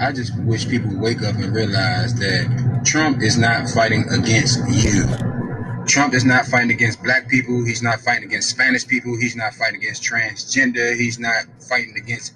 [0.00, 5.04] I just wish people wake up and realize that Trump is not fighting against you.
[5.86, 7.66] Trump is not fighting against black people.
[7.66, 9.14] He's not fighting against Spanish people.
[9.18, 10.96] He's not fighting against transgender.
[10.96, 12.32] He's not fighting against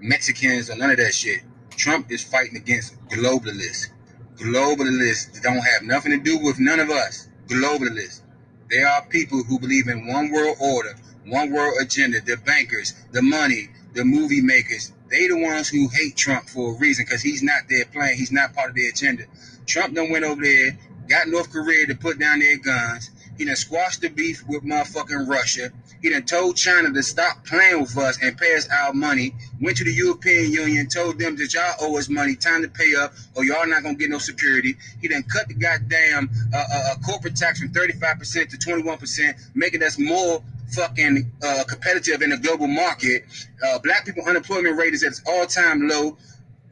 [0.00, 1.40] Mexicans or none of that shit.
[1.76, 3.88] Trump is fighting against globalists.
[4.36, 7.28] Globalists don't have nothing to do with none of us.
[7.46, 8.22] Globalists.
[8.70, 10.94] They are people who believe in one world order,
[11.26, 12.22] one world agenda.
[12.22, 14.92] The bankers, the money, the movie makers.
[15.12, 18.14] They the ones who hate Trump for a reason because he's not their plan.
[18.16, 19.24] He's not part of their agenda.
[19.66, 23.10] Trump done went over there, got North Korea to put down their guns.
[23.36, 25.70] He done squashed the beef with motherfucking Russia.
[26.00, 29.34] He done told China to stop playing with us and pay us our money.
[29.60, 32.94] Went to the European Union, told them that y'all owe us money, time to pay
[32.94, 34.76] up, or y'all not gonna get no security.
[35.02, 39.82] He done cut the goddamn uh, uh, uh corporate tax from 35% to 21%, making
[39.82, 40.42] us more
[40.74, 43.24] fucking uh, competitive in the global market.
[43.64, 46.16] Uh, black people unemployment rate is at its all time low.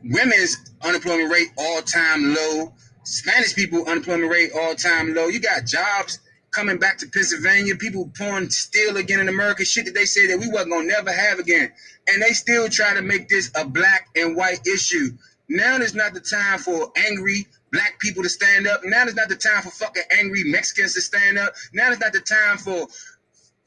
[0.04, 2.72] Women's unemployment rate all time low.
[3.04, 5.28] Spanish people unemployment rate all time low.
[5.28, 6.18] You got jobs
[6.50, 10.38] coming back to Pennsylvania, people pouring steel again in America, shit that they said that
[10.38, 11.72] we wasn't gonna never have again.
[12.08, 15.10] And they still try to make this a black and white issue.
[15.48, 18.80] Now is not the time for angry black people to stand up.
[18.84, 21.54] Now is not the time for fucking angry Mexicans to stand up.
[21.72, 22.88] Now is not the time for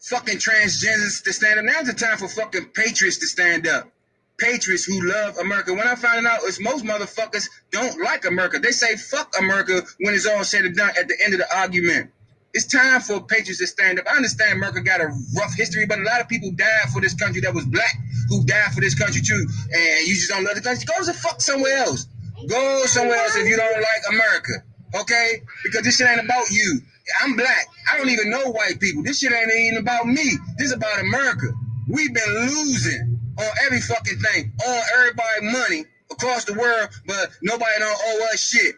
[0.04, 1.66] fucking transgenders to stand up.
[1.66, 3.90] Now's the time for fucking patriots to stand up.
[4.38, 5.74] Patriots who love America.
[5.74, 8.60] When I found out is most motherfuckers don't like America.
[8.60, 11.58] They say fuck America when it's all said and done at the end of the
[11.58, 12.12] argument.
[12.54, 14.06] It's time for patriots to stand up.
[14.08, 17.14] I understand America got a rough history, but a lot of people died for this
[17.14, 17.96] country that was black
[18.30, 19.48] who died for this country too.
[19.72, 20.86] And you just don't love the country.
[20.86, 22.08] Go to fuck somewhere else.
[22.48, 24.64] Go somewhere else if you don't like America.
[24.96, 25.42] Okay?
[25.64, 26.82] Because this shit ain't about you.
[27.22, 27.68] I'm black.
[27.92, 29.04] I don't even know white people.
[29.04, 30.24] This shit ain't even about me.
[30.58, 31.48] This is about America.
[31.90, 37.80] We've been losing on every fucking thing, on everybody money across the world, but nobody
[37.80, 38.76] don't owe us shit.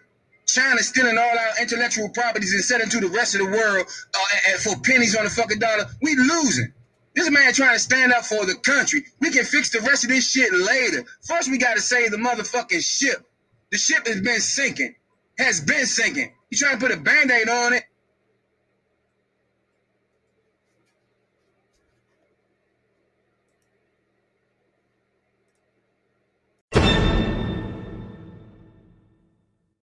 [0.47, 4.25] China stealing all our intellectual properties and selling to the rest of the world uh,
[4.47, 5.85] and, and for pennies on the fucking dollar.
[6.01, 6.71] We losing.
[7.15, 9.05] This man trying to stand up for the country.
[9.19, 11.03] We can fix the rest of this shit later.
[11.21, 13.25] First, we got to save the motherfucking ship.
[13.71, 14.95] The ship has been sinking.
[15.37, 16.33] Has been sinking.
[16.49, 17.83] You trying to put a band-aid on it